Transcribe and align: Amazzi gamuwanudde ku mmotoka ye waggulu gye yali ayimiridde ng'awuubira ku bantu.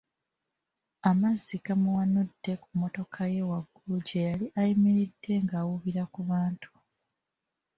Amazzi 1.09 1.55
gamuwanudde 1.65 2.51
ku 2.61 2.67
mmotoka 2.73 3.19
ye 3.33 3.41
waggulu 3.49 3.95
gye 4.07 4.19
yali 4.27 4.45
ayimiridde 4.59 5.33
ng'awuubira 5.43 6.03
ku 6.13 6.21
bantu. 6.29 6.69